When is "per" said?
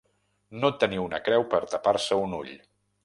1.53-1.59